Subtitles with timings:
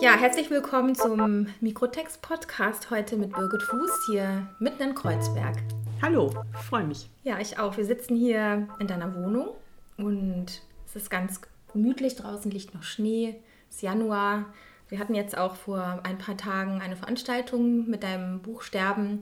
[0.00, 5.56] Ja, herzlich willkommen zum Mikrotext-Podcast heute mit Birgit Fuß hier mitten in Kreuzberg.
[6.00, 6.32] Hallo,
[6.68, 7.10] freue mich.
[7.22, 7.76] Ja, ich auch.
[7.76, 9.50] Wir sitzen hier in deiner Wohnung
[9.98, 12.16] und es ist ganz gemütlich.
[12.16, 13.36] Draußen liegt noch Schnee.
[13.68, 14.46] Es ist Januar.
[14.88, 19.20] Wir hatten jetzt auch vor ein paar Tagen eine Veranstaltung mit deinem Buch Sterben.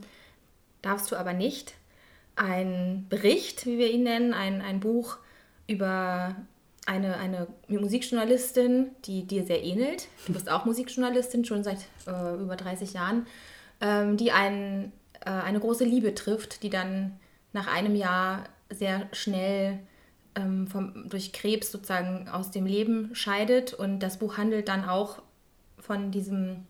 [0.81, 1.75] Darfst du aber nicht.
[2.37, 5.19] Ein Bericht, wie wir ihn nennen, ein, ein Buch
[5.69, 6.35] über
[6.87, 10.09] eine, eine Musikjournalistin, die dir sehr ähnelt.
[10.27, 13.27] Du bist auch Musikjournalistin, schon seit äh, über 30 Jahren,
[13.81, 17.21] ähm, die ein, äh, eine große Liebe trifft, die dann
[17.53, 19.79] nach einem Jahr sehr schnell
[20.35, 23.75] ähm, vom, durch Krebs sozusagen aus dem Leben scheidet.
[23.75, 25.21] Und das Buch handelt dann auch
[25.79, 26.65] von diesem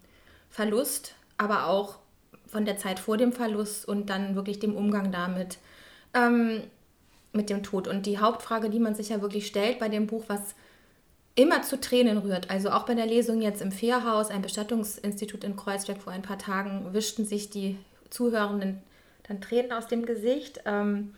[0.50, 1.98] Verlust, aber auch
[2.46, 5.58] von der Zeit vor dem Verlust und dann wirklich dem Umgang damit.
[6.14, 6.62] Ähm,
[7.32, 7.88] mit dem Tod.
[7.88, 10.54] Und die Hauptfrage, die man sich ja wirklich stellt bei dem Buch, was
[11.34, 15.56] immer zu Tränen rührt, also auch bei der Lesung jetzt im Fährhaus, ein Bestattungsinstitut in
[15.56, 17.76] Kreuzberg vor ein paar Tagen, wischten sich die
[18.10, 18.82] Zuhörenden
[19.28, 20.60] dann Tränen aus dem Gesicht.
[20.64, 21.14] Ähm,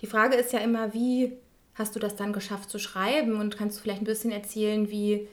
[0.00, 1.32] die Frage ist ja immer, wie
[1.74, 3.40] hast du das dann geschafft zu schreiben?
[3.40, 5.28] Und kannst du vielleicht ein bisschen erzählen, wie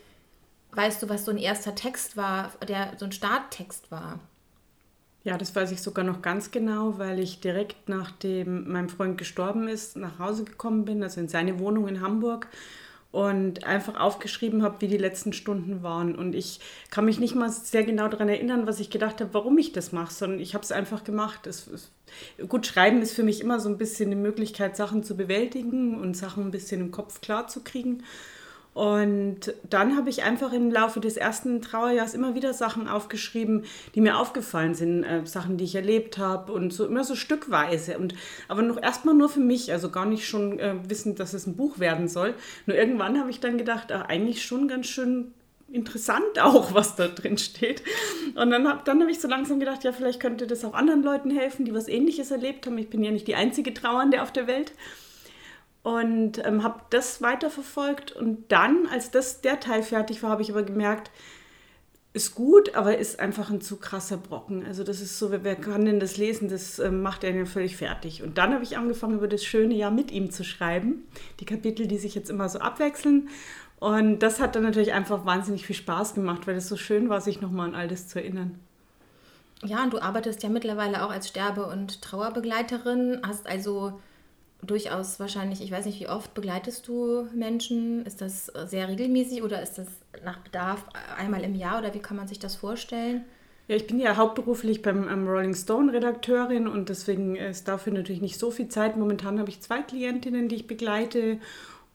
[0.72, 4.20] weißt du, was so ein erster Text war, der so ein Starttext war?
[5.24, 9.68] Ja, das weiß ich sogar noch ganz genau, weil ich direkt nachdem mein Freund gestorben
[9.68, 12.48] ist, nach Hause gekommen bin, also in seine Wohnung in Hamburg
[13.12, 16.16] und einfach aufgeschrieben habe, wie die letzten Stunden waren.
[16.16, 16.60] Und ich
[16.92, 19.92] kann mich nicht mal sehr genau daran erinnern, was ich gedacht habe, warum ich das
[19.92, 21.48] mache, sondern ich habe es einfach gemacht.
[21.48, 21.92] Es, es,
[22.48, 26.16] gut, Schreiben ist für mich immer so ein bisschen die Möglichkeit, Sachen zu bewältigen und
[26.16, 28.04] Sachen ein bisschen im Kopf klar zu kriegen.
[28.74, 34.02] Und dann habe ich einfach im Laufe des ersten Trauerjahres immer wieder Sachen aufgeschrieben, die
[34.02, 37.98] mir aufgefallen sind, äh, Sachen, die ich erlebt habe und so immer so stückweise.
[37.98, 38.14] Und
[38.48, 41.56] aber noch erstmal nur für mich, also gar nicht schon äh, wissend, dass es ein
[41.56, 42.36] Buch werden soll.
[42.68, 45.34] Nur irgendwann habe ich dann gedacht, ach, eigentlich schon ganz schön
[45.72, 47.84] interessant auch, was da drin steht.
[48.36, 51.04] Und dann habe dann hab ich so langsam gedacht, ja, vielleicht könnte das auch anderen
[51.04, 52.78] Leuten helfen, die was Ähnliches erlebt haben.
[52.78, 54.74] Ich bin ja nicht die einzige Trauernde auf der Welt
[55.84, 58.12] und ähm, habe das weiterverfolgt.
[58.12, 61.12] Und dann, als das, der Teil fertig war, habe ich aber gemerkt,
[62.12, 64.66] ist gut, aber ist einfach ein zu krasser Brocken.
[64.66, 66.50] Also das ist so, wer kann denn das lesen?
[66.50, 68.24] Das ähm, macht er ja völlig fertig.
[68.24, 71.08] Und dann habe ich angefangen, über das schöne Jahr mit ihm zu schreiben.
[71.40, 73.30] Die Kapitel, die sich jetzt immer so abwechseln.
[73.80, 77.22] Und das hat dann natürlich einfach wahnsinnig viel Spaß gemacht, weil es so schön war,
[77.22, 78.60] sich nochmal an all das zu erinnern.
[79.64, 84.00] Ja, und du arbeitest ja mittlerweile auch als Sterbe- und Trauerbegleiterin, hast also
[84.62, 88.06] durchaus wahrscheinlich, ich weiß nicht, wie oft begleitest du Menschen?
[88.06, 89.88] Ist das sehr regelmäßig oder ist das
[90.24, 90.84] nach Bedarf
[91.18, 93.26] einmal im Jahr oder wie kann man sich das vorstellen?
[93.68, 98.22] Ja, ich bin ja hauptberuflich beim ähm, Rolling Stone Redakteurin und deswegen ist dafür natürlich
[98.22, 98.98] nicht so viel Zeit.
[98.98, 101.38] Momentan habe ich zwei Klientinnen, die ich begleite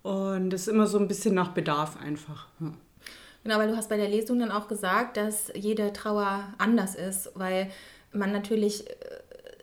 [0.02, 2.46] und das ist immer so ein bisschen nach Bedarf einfach.
[2.60, 2.72] Ja.
[3.42, 7.30] Genau, weil du hast bei der Lesung dann auch gesagt, dass jede Trauer anders ist,
[7.34, 7.70] weil
[8.12, 8.94] man natürlich äh,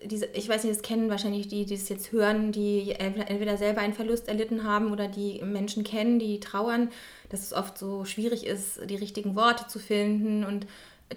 [0.03, 3.81] diese, ich weiß nicht, das kennen wahrscheinlich die, die es jetzt hören, die entweder selber
[3.81, 6.89] einen Verlust erlitten haben oder die Menschen kennen, die trauern,
[7.29, 10.67] dass es oft so schwierig ist, die richtigen Worte zu finden und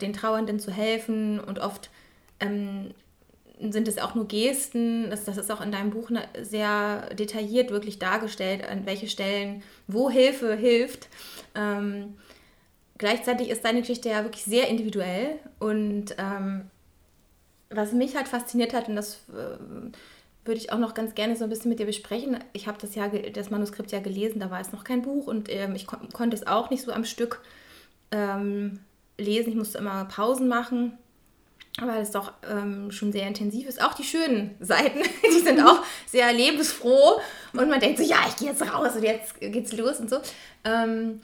[0.00, 1.40] den Trauernden zu helfen.
[1.40, 1.90] Und oft
[2.40, 2.90] ähm,
[3.60, 5.10] sind es auch nur Gesten.
[5.10, 6.10] Das, das ist auch in deinem Buch
[6.42, 11.08] sehr detailliert wirklich dargestellt, an welche Stellen, wo Hilfe hilft.
[11.54, 12.14] Ähm,
[12.98, 16.70] gleichzeitig ist deine Geschichte ja wirklich sehr individuell und ähm,
[17.70, 19.58] was mich halt fasziniert hat, und das äh,
[20.44, 22.38] würde ich auch noch ganz gerne so ein bisschen mit dir besprechen.
[22.52, 25.50] Ich habe das ja das Manuskript ja gelesen, da war es noch kein Buch und
[25.50, 27.40] ähm, ich kon konnte es auch nicht so am Stück
[28.10, 28.80] ähm,
[29.18, 29.50] lesen.
[29.50, 30.98] Ich musste immer Pausen machen,
[31.80, 33.82] weil es doch ähm, schon sehr intensiv ist.
[33.82, 35.00] Auch die schönen Seiten,
[35.34, 37.20] die sind auch sehr lebensfroh
[37.52, 40.18] und man denkt so, ja, ich gehe jetzt raus und jetzt geht's los und so.
[40.64, 41.20] Ähm,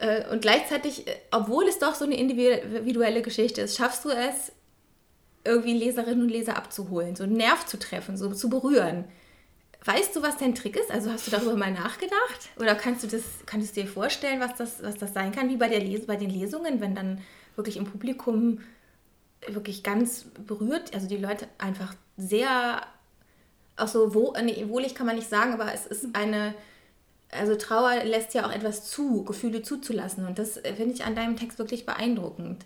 [0.00, 4.52] äh, und gleichzeitig, äh, obwohl es doch so eine individuelle Geschichte ist, schaffst du es,
[5.48, 9.04] irgendwie Leserinnen und Leser abzuholen, so einen Nerv zu treffen, so zu berühren.
[9.84, 10.90] Weißt du, was dein Trick ist?
[10.90, 12.50] Also hast du darüber mal nachgedacht?
[12.58, 15.56] Oder kannst du das, kannst du dir vorstellen, was das, was das sein kann, wie
[15.56, 17.20] bei, der Les bei den Lesungen, wenn dann
[17.56, 18.60] wirklich im Publikum
[19.46, 22.82] wirklich ganz berührt, also die Leute einfach sehr,
[23.76, 26.54] auch so wo, nee, wohlig kann man nicht sagen, aber es ist eine,
[27.30, 30.26] also Trauer lässt ja auch etwas zu, Gefühle zuzulassen.
[30.26, 32.64] Und das finde ich an deinem Text wirklich beeindruckend.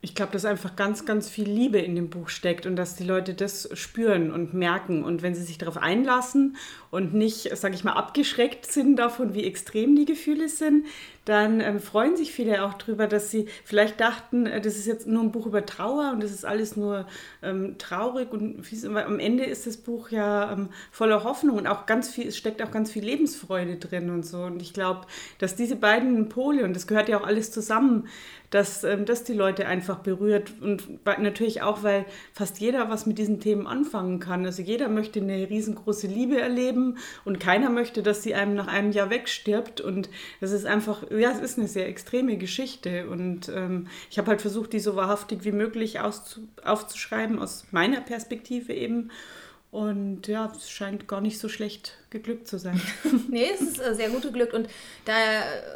[0.00, 3.02] Ich glaube, dass einfach ganz, ganz viel Liebe in dem Buch steckt und dass die
[3.02, 5.02] Leute das spüren und merken.
[5.02, 6.56] Und wenn sie sich darauf einlassen
[6.92, 10.86] und nicht, sage ich mal, abgeschreckt sind davon, wie extrem die Gefühle sind,
[11.28, 15.06] dann ähm, freuen sich viele auch darüber, dass sie vielleicht dachten, äh, das ist jetzt
[15.06, 17.06] nur ein Buch über Trauer und das ist alles nur
[17.42, 18.32] ähm, traurig.
[18.32, 18.64] Und
[18.96, 22.62] am Ende ist das Buch ja ähm, voller Hoffnung und auch ganz viel, es steckt
[22.62, 24.38] auch ganz viel Lebensfreude drin und so.
[24.42, 25.02] Und ich glaube,
[25.38, 28.08] dass diese beiden Pole, und das gehört ja auch alles zusammen,
[28.50, 30.52] dass ähm, das die Leute einfach berührt.
[30.60, 34.46] Und natürlich auch, weil fast jeder was mit diesen Themen anfangen kann.
[34.46, 38.92] Also jeder möchte eine riesengroße Liebe erleben und keiner möchte, dass sie einem nach einem
[38.92, 39.80] Jahr wegstirbt.
[39.80, 40.08] Und
[40.40, 43.08] das ist einfach, ja, es ist eine sehr extreme Geschichte.
[43.08, 48.72] Und ähm, ich habe halt versucht, die so wahrhaftig wie möglich aufzuschreiben, aus meiner Perspektive
[48.72, 49.10] eben.
[49.70, 52.80] Und ja, es scheint gar nicht so schlecht geglückt zu sein.
[53.28, 54.54] nee, es ist äh, sehr gut geglückt.
[54.54, 54.68] Und
[55.04, 55.12] da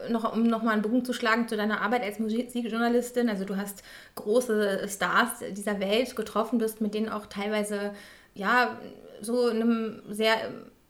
[0.08, 3.82] noch, um nochmal einen Bogen zu schlagen zu deiner Arbeit als Musikjournalistin, also du hast
[4.14, 7.92] große Stars dieser Welt getroffen, bist mit denen auch teilweise,
[8.34, 8.78] ja,
[9.20, 10.36] so in einem sehr,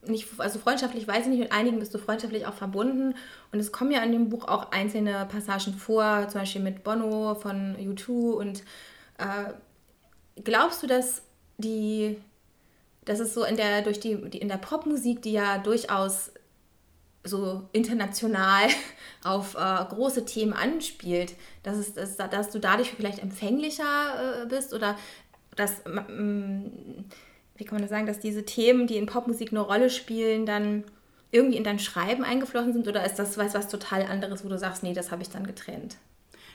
[0.07, 3.15] nicht, also freundschaftlich weiß ich nicht, mit einigen bist du freundschaftlich auch verbunden.
[3.53, 7.35] Und es kommen ja in dem Buch auch einzelne Passagen vor, zum Beispiel mit Bono
[7.35, 8.33] von U2.
[8.33, 8.65] Und
[9.19, 9.53] äh,
[10.43, 11.23] glaubst du, dass
[11.59, 12.17] die
[13.05, 16.33] das ist so in der, durch die, die in der Popmusik, die ja durchaus
[17.25, 18.69] so international
[19.25, 24.73] auf äh, große Themen anspielt, dass, es, dass, dass du dadurch vielleicht empfänglicher äh, bist
[24.73, 24.97] oder
[25.57, 25.83] dass,
[27.62, 30.82] wie kann man das sagen, dass diese Themen, die in Popmusik eine Rolle spielen, dann
[31.31, 34.59] irgendwie in dein Schreiben eingeflossen sind oder ist das was, was total anderes, wo du
[34.59, 35.97] sagst, nee, das habe ich dann getrennt?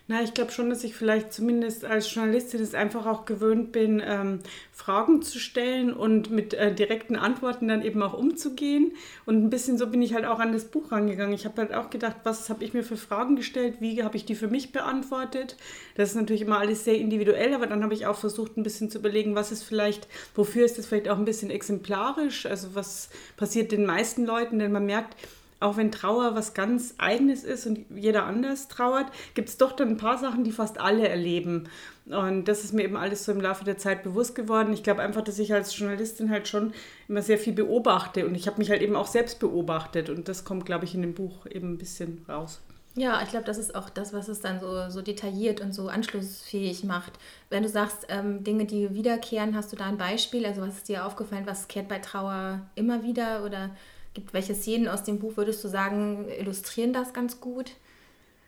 [0.10, 4.02] Na, ich glaube schon, dass ich vielleicht zumindest als Journalistin es einfach auch gewöhnt bin,
[4.06, 4.40] ähm,
[4.72, 8.94] Fragen zu stellen und mit äh, direkten Antworten dann eben auch umzugehen.
[9.26, 11.34] Und ein bisschen so bin ich halt auch an das Buch rangegangen.
[11.34, 14.24] Ich habe halt auch gedacht, was habe ich mir für Fragen gestellt, wie habe ich
[14.24, 15.58] die für mich beantwortet.
[15.96, 18.90] Das ist natürlich immer alles sehr individuell, aber dann habe ich auch versucht, ein bisschen
[18.90, 23.10] zu überlegen, was ist vielleicht, wofür ist das vielleicht auch ein bisschen exemplarisch, also was
[23.36, 25.18] passiert den meisten Leuten, denn man merkt,
[25.60, 29.90] auch wenn Trauer was ganz Eigenes ist und jeder anders trauert, gibt es doch dann
[29.90, 31.68] ein paar Sachen, die fast alle erleben.
[32.06, 34.72] Und das ist mir eben alles so im Laufe der Zeit bewusst geworden.
[34.72, 36.74] Ich glaube einfach, dass ich als Journalistin halt schon
[37.08, 40.46] immer sehr viel beobachte und ich habe mich halt eben auch selbst beobachtet und das
[40.46, 42.62] kommt, glaube ich, in dem Buch eben ein bisschen raus.
[42.98, 45.88] Ja, ich glaube, das ist auch das, was es dann so, so detailliert und so
[45.88, 47.14] anschlussfähig macht.
[47.52, 50.48] Wenn du sagst, ähm, Dinge, die wiederkehren, hast du da ein Beispiel?
[50.48, 53.70] Also was ist dir aufgefallen, was kehrt bei Trauer immer wieder oder
[54.18, 57.74] gibt, welche Szenen aus dem Buch würdest du sagen, illustrieren das ganz gut?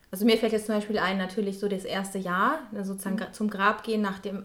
[0.09, 3.33] Also mir fällt jetzt zum Beispiel ein, natürlich so das erste Jahr, ne, sozusagen mhm.
[3.33, 4.43] zum Grab gehen nach dem,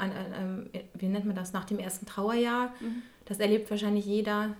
[0.92, 2.74] wie nennt man das, nach dem ersten Trauerjahr.
[2.80, 3.02] Mhm.
[3.24, 4.54] Das erlebt wahrscheinlich jeder.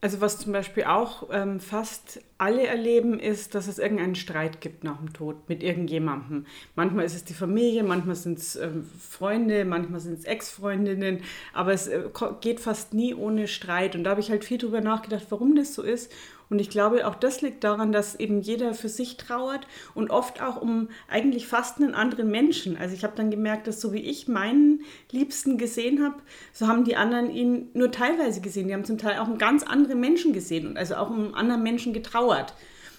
[0.00, 4.84] Also was zum Beispiel auch ähm, fast alle erleben, ist, dass es irgendeinen Streit gibt
[4.84, 6.46] nach dem Tod mit irgendjemandem.
[6.76, 11.22] Manchmal ist es die Familie, manchmal sind es ähm, Freunde, manchmal sind es Ex-Freundinnen,
[11.52, 12.04] aber es äh,
[12.40, 13.96] geht fast nie ohne Streit.
[13.96, 16.12] Und da habe ich halt viel drüber nachgedacht, warum das so ist
[16.50, 20.42] und ich glaube, auch das liegt daran, dass eben jeder für sich trauert und oft
[20.42, 22.78] auch um eigentlich fast einen anderen Menschen.
[22.78, 26.16] Also ich habe dann gemerkt, dass so wie ich meinen Liebsten gesehen habe,
[26.52, 28.68] so haben die anderen ihn nur teilweise gesehen.
[28.68, 31.34] Die haben zum Teil auch einen ganz anderen Menschen gesehen und also auch um einen
[31.34, 32.54] anderen Menschen getrauert.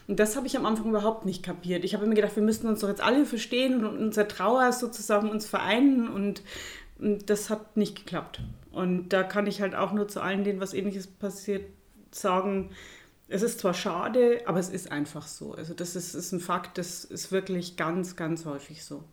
[0.07, 1.83] Und das habe ich am Anfang überhaupt nicht kapiert.
[1.83, 5.29] Ich habe mir gedacht, wir müssten uns doch jetzt alle verstehen und unsere Trauer sozusagen
[5.29, 6.43] uns vereinen und,
[6.99, 8.41] und das hat nicht geklappt.
[8.71, 11.65] Und da kann ich halt auch nur zu allen denen, was ähnliches passiert,
[12.11, 12.71] sagen,
[13.29, 15.53] es ist zwar schade, aber es ist einfach so.
[15.53, 19.03] Also das ist, ist ein Fakt, das ist wirklich ganz, ganz häufig so.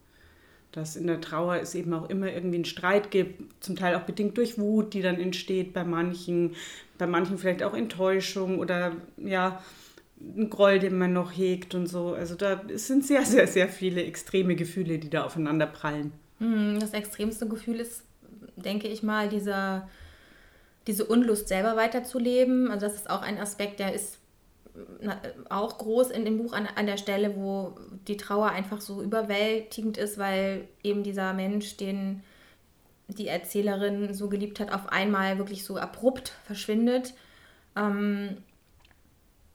[0.73, 4.03] Dass in der Trauer es eben auch immer irgendwie einen Streit gibt, zum Teil auch
[4.03, 6.55] bedingt durch Wut, die dann entsteht bei manchen,
[6.99, 9.63] bei manchen vielleicht auch Enttäuschung oder ja,
[10.19, 12.15] ein Groll, den man noch hegt und so.
[12.15, 16.13] Also da sind sehr, sehr, sehr viele extreme Gefühle, die da aufeinander prallen.
[16.39, 18.03] Hm, das extremste Gefühl ist,
[18.57, 19.89] denke ich mal, dieser
[20.87, 22.71] diese Unlust selber weiterzuleben.
[22.71, 24.19] Also das ist auch ein Aspekt, der ist
[25.49, 27.77] auch groß in dem Buch an, an der Stelle, wo
[28.07, 32.23] die Trauer einfach so überwältigend ist, weil eben dieser Mensch, den
[33.09, 37.15] die Erzählerin so geliebt hat, auf einmal wirklich so abrupt verschwindet.
[37.75, 38.37] Ähm,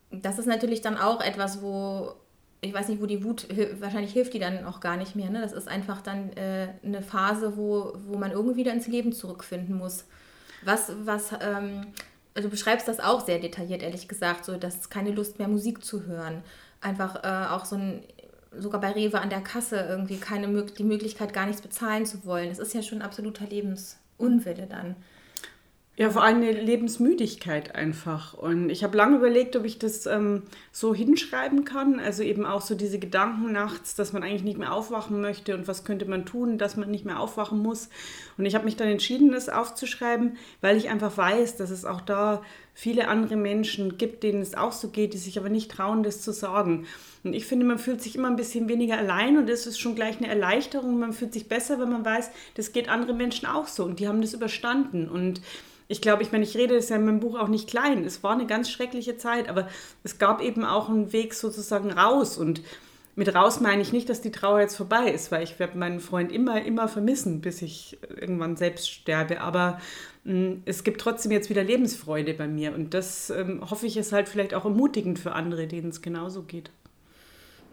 [0.10, 2.16] das ist natürlich dann auch etwas, wo
[2.62, 3.48] ich weiß nicht, wo die Wut,
[3.80, 5.32] wahrscheinlich hilft die dann auch gar nicht mehr.
[5.32, 5.42] Ne?
[5.42, 9.76] Das ist einfach dann äh, eine Phase, wo, wo man irgendwie wieder ins Leben zurückfinden
[9.76, 10.06] muss.
[10.64, 11.88] Was, was, ähm,
[12.34, 15.84] also du beschreibst das auch sehr detailliert, ehrlich gesagt, so dass keine Lust mehr Musik
[15.84, 16.44] zu hören.
[16.82, 18.04] Einfach äh, auch so ein,
[18.58, 22.50] sogar bei Rewe an der Kasse irgendwie keine die Möglichkeit, gar nichts bezahlen zu wollen.
[22.50, 24.96] Es ist ja schon absoluter Lebensunwille dann.
[25.98, 28.34] Ja, vor allem eine Lebensmüdigkeit einfach.
[28.34, 32.00] Und ich habe lange überlegt, ob ich das ähm, so hinschreiben kann.
[32.00, 35.68] Also eben auch so diese Gedanken nachts, dass man eigentlich nicht mehr aufwachen möchte und
[35.68, 37.90] was könnte man tun, dass man nicht mehr aufwachen muss.
[38.38, 42.00] Und ich habe mich dann entschieden, das aufzuschreiben, weil ich einfach weiß, dass es auch
[42.00, 42.42] da
[42.74, 46.22] viele andere Menschen gibt, denen es auch so geht, die sich aber nicht trauen, das
[46.22, 46.88] zu sagen.
[47.26, 49.96] Und ich finde, man fühlt sich immer ein bisschen weniger allein und das ist schon
[49.96, 50.98] gleich eine Erleichterung.
[50.98, 54.08] Man fühlt sich besser, wenn man weiß, das geht andere Menschen auch so und die
[54.08, 55.10] haben das überstanden.
[55.10, 55.42] Und
[55.92, 58.06] ich glaube, ich meine, ich rede das ja in meinem Buch auch nicht klein.
[58.06, 59.68] Es war eine ganz schreckliche Zeit, aber
[60.04, 62.38] es gab eben auch einen Weg sozusagen raus.
[62.38, 62.62] Und
[63.18, 66.00] mit raus meine ich nicht, dass die Trauer jetzt vorbei ist, weil ich werde meinen
[66.00, 69.42] Freund immer, immer vermissen, bis ich irgendwann selbst sterbe.
[69.42, 69.82] Aber
[70.24, 72.74] mh, mm, es gibt trotzdem jetzt wieder Lebensfreude bei mir.
[72.74, 76.44] Und das ähm, hoffe ich ist halt vielleicht auch ermutigend für andere, denen es genauso
[76.44, 76.72] geht.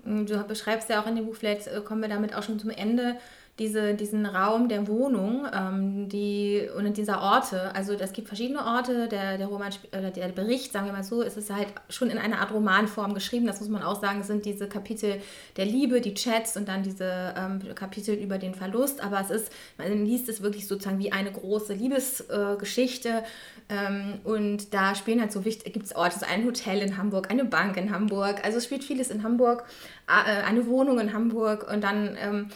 [0.05, 2.71] Du beschreibst ja auch in dem Buch, vielleicht äh, kommen wir damit auch schon zum
[2.71, 3.17] Ende,
[3.59, 7.75] diese, diesen Raum der Wohnung ähm, die, und dieser Orte.
[7.75, 9.09] Also es gibt verschiedene Orte.
[9.09, 12.19] Der, der, Roman, oder der Bericht, sagen wir mal so, ist es halt schon in
[12.19, 13.47] einer Art Romanform geschrieben.
[13.47, 15.21] Das muss man auch sagen, sind diese Kapitel
[15.57, 19.03] der Liebe, die Chats und dann diese ähm, Kapitel über den Verlust.
[19.03, 23.09] Aber es ist, man liest es wirklich sozusagen wie eine große Liebesgeschichte.
[23.09, 23.23] Äh,
[23.71, 27.31] ähm, und da spielen halt so wichtig, gibt es Orte, so ein Hotel in Hamburg,
[27.31, 28.45] eine Bank in Hamburg.
[28.45, 29.65] Also es spielt vieles in Hamburg,
[30.07, 32.51] äh, eine Wohnung in Hamburg und dann ähm,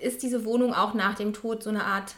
[0.00, 2.14] ist diese Wohnung auch nach dem Tod so eine Art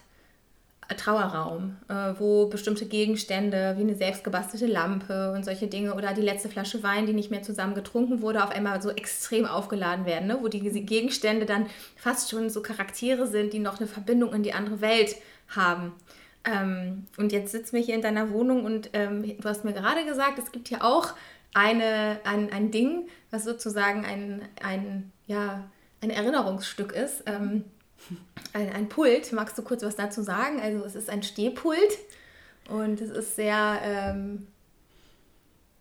[0.96, 6.48] Trauerraum, äh, wo bestimmte Gegenstände wie eine selbstgebastelte Lampe und solche Dinge oder die letzte
[6.48, 10.38] Flasche Wein, die nicht mehr zusammen getrunken wurde, auf einmal so extrem aufgeladen werden, ne?
[10.40, 11.66] wo die Gegenstände dann
[11.96, 15.16] fast schon so Charaktere sind, die noch eine Verbindung in die andere Welt
[15.48, 15.92] haben.
[16.44, 20.04] Ähm, und jetzt sitzen wir hier in deiner Wohnung und ähm, du hast mir gerade
[20.04, 21.14] gesagt, es gibt hier auch
[21.54, 25.64] eine, ein, ein Ding, was sozusagen ein, ein ja,
[26.02, 27.22] ein Erinnerungsstück ist.
[27.26, 27.64] Ähm,
[28.52, 29.32] ein, ein Pult.
[29.32, 30.60] Magst du kurz was dazu sagen?
[30.60, 31.98] Also es ist ein Stehpult
[32.68, 34.46] und es ist sehr ähm,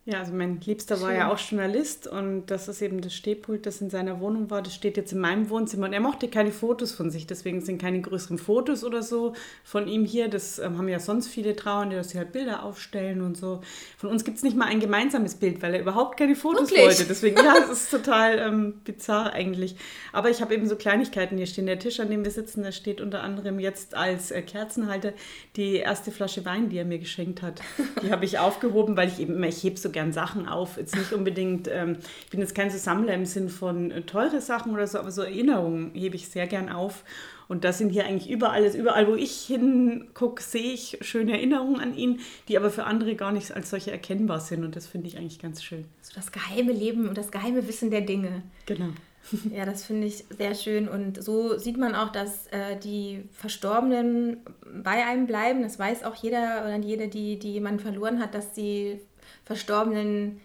[0.04, 1.06] ja, also mein Liebster Schön.
[1.06, 4.60] war ja auch Journalist und das ist eben das Stehpult, das in seiner Wohnung war.
[4.60, 7.80] Das steht jetzt in meinem Wohnzimmer und er mochte keine Fotos von sich, deswegen sind
[7.80, 10.26] keine größeren Fotos oder so von ihm hier.
[10.26, 13.60] Das ähm, haben ja sonst viele Trauernde, dass sie halt Bilder aufstellen und so.
[13.96, 16.84] Von uns gibt es nicht mal ein gemeinsames Bild, weil er überhaupt keine Fotos Wirklich?
[16.84, 17.04] wollte.
[17.04, 19.76] Deswegen, ja, es ist total ähm, bizarr eigentlich.
[20.12, 21.36] Aber ich habe eben so Kleinigkeiten.
[21.36, 24.42] Hier stehen der Tisch, an dem wir sitzen, da steht unter anderem jetzt als äh,
[24.42, 25.12] Kerzenhalter
[25.54, 27.60] die erste Flasche Wein, die er mir geschenkt hat.
[28.02, 30.76] Die habe ich aufgehoben, weil ich eben immer, ich hebe so gern Sachen auf.
[30.76, 34.40] Jetzt nicht unbedingt, ähm, ich bin jetzt kein so Sammler im Sinn von äh, teure
[34.40, 37.04] Sachen oder so, aber so Erinnerungen hebe ich sehr gern auf.
[37.48, 41.94] Und das sind hier eigentlich überall, überall, wo ich hingucke, sehe ich schöne Erinnerungen an
[41.94, 44.64] ihn, die aber für andere gar nicht als solche erkennbar sind.
[44.64, 45.84] Und das finde ich eigentlich ganz schön.
[46.00, 48.42] So das geheime Leben und das geheime Wissen der Dinge.
[48.66, 48.88] Genau.
[49.54, 50.88] Ja, das finde ich sehr schön.
[50.88, 54.38] Und so sieht man auch, dass äh, die Verstorbenen
[54.82, 55.62] bei einem bleiben.
[55.62, 59.00] Das weiß auch jeder oder jede, die, die jemanden verloren hat, dass die
[59.44, 60.40] Verstorbenen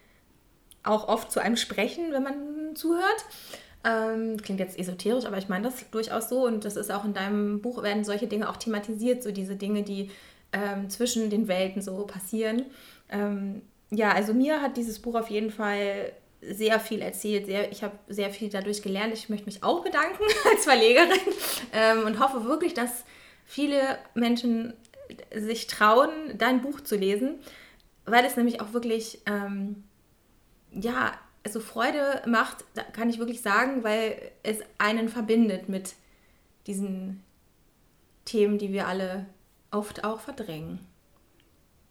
[0.83, 3.25] auch oft zu einem sprechen, wenn man zuhört.
[3.83, 6.45] Ähm, klingt jetzt esoterisch, aber ich meine das durchaus so.
[6.45, 9.83] Und das ist auch in deinem Buch, werden solche Dinge auch thematisiert, so diese Dinge,
[9.83, 10.09] die
[10.51, 12.65] ähm, zwischen den Welten so passieren.
[13.09, 16.11] Ähm, ja, also mir hat dieses Buch auf jeden Fall
[16.41, 17.45] sehr viel erzählt.
[17.45, 19.13] Sehr, ich habe sehr viel dadurch gelernt.
[19.13, 21.19] Ich möchte mich auch bedanken als Verlegerin
[21.73, 23.03] ähm, und hoffe wirklich, dass
[23.45, 24.73] viele Menschen
[25.33, 27.39] sich trauen, dein Buch zu lesen,
[28.07, 29.83] weil es nämlich auch wirklich, ähm,
[30.71, 35.95] ja, also Freude macht, kann ich wirklich sagen, weil es einen verbindet mit
[36.65, 37.23] diesen
[38.25, 39.27] Themen, die wir alle
[39.71, 40.79] oft auch verdrängen.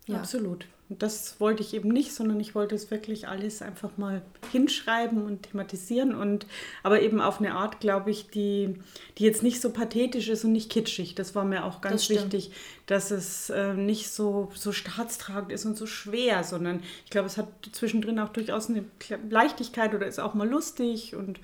[0.07, 0.19] Ja.
[0.19, 0.67] Absolut.
[0.89, 5.25] Und das wollte ich eben nicht, sondern ich wollte es wirklich alles einfach mal hinschreiben
[5.25, 6.47] und thematisieren und
[6.85, 8.77] aber eben auf eine Art, glaube ich, die,
[9.19, 11.17] die jetzt nicht so pathetisch ist und nicht kitschig.
[11.17, 12.53] Das war mir auch ganz das wichtig,
[12.87, 17.37] dass es äh, nicht so, so staatstragend ist und so schwer, sondern ich glaube, es
[17.37, 18.85] hat zwischendrin auch durchaus eine
[19.29, 21.41] Leichtigkeit oder ist auch mal lustig und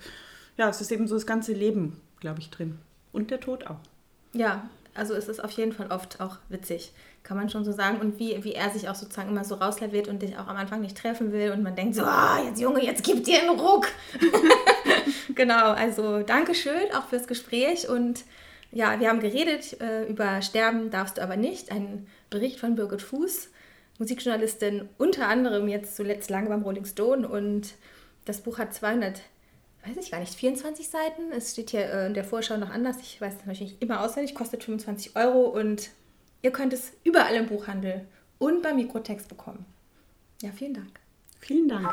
[0.56, 2.78] ja, es ist eben so das ganze Leben, glaube ich, drin.
[3.12, 3.80] Und der Tod auch.
[4.34, 8.00] Ja, also es ist auf jeden Fall oft auch witzig kann man schon so sagen.
[8.00, 10.80] Und wie, wie er sich auch sozusagen immer so rauslaviert und dich auch am Anfang
[10.80, 11.52] nicht treffen will.
[11.52, 13.88] Und man denkt so, oh, jetzt Junge, jetzt gib dir einen Ruck.
[15.34, 17.88] genau, also Dankeschön auch fürs Gespräch.
[17.88, 18.24] Und
[18.72, 21.70] ja, wir haben geredet äh, über Sterben darfst du aber nicht.
[21.70, 23.50] Ein Bericht von Birgit Fuß,
[23.98, 27.28] Musikjournalistin, unter anderem jetzt zuletzt lange beim Rolling Stone.
[27.28, 27.74] Und
[28.24, 29.20] das Buch hat 200
[29.86, 31.32] weiß ich gar nicht, 24 Seiten.
[31.32, 32.96] Es steht hier äh, in der Vorschau noch anders.
[33.00, 35.90] Ich weiß es natürlich nicht immer auswendig, kostet 25 Euro und
[36.42, 38.06] Ihr könnt es überall im Buchhandel
[38.38, 39.64] und beim Mikrotext bekommen.
[40.42, 41.00] Ja, vielen Dank.
[41.38, 41.88] Vielen Dank.